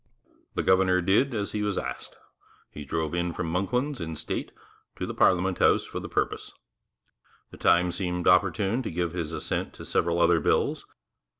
The 0.55 0.63
governor 0.63 0.99
did 0.99 1.35
as 1.35 1.51
he 1.51 1.61
was 1.61 1.77
asked. 1.77 2.17
He 2.71 2.83
drove 2.85 3.13
in 3.13 3.33
from 3.33 3.51
'Monklands' 3.51 4.01
in 4.01 4.15
state 4.15 4.51
to 4.95 5.05
the 5.05 5.13
Parliament 5.13 5.59
House 5.59 5.85
for 5.85 5.99
the 5.99 6.09
purpose. 6.09 6.53
The 7.51 7.57
time 7.57 7.91
seemed 7.91 8.27
opportune 8.27 8.81
to 8.81 8.89
give 8.89 9.11
his 9.13 9.31
assent 9.31 9.73
to 9.75 9.85
several 9.85 10.19
other 10.19 10.39
bills. 10.39 10.87